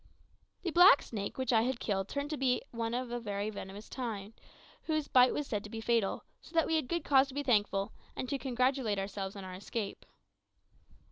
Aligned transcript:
The 0.63 0.71
black 0.71 1.03
snake 1.03 1.37
which 1.37 1.53
I 1.53 1.61
had 1.61 1.79
killed 1.79 2.09
turned 2.09 2.29
out 2.29 2.31
to 2.31 2.37
be 2.37 2.63
one 2.71 2.95
of 2.95 3.11
a 3.11 3.19
very 3.19 3.51
venomous 3.51 3.87
kind, 3.87 4.33
whose 4.85 5.07
bite 5.07 5.31
is 5.35 5.45
said 5.45 5.63
to 5.63 5.69
be 5.69 5.79
fatal, 5.79 6.23
so 6.41 6.55
that 6.55 6.65
we 6.65 6.75
had 6.75 6.89
good 6.89 7.03
cause 7.03 7.27
to 7.27 7.35
be 7.35 7.43
thankful, 7.43 7.93
and 8.15 8.27
to 8.27 8.39
congratulate 8.39 8.97
ourselves 8.97 9.35
on 9.35 9.43
our 9.43 9.53
escape. 9.53 10.07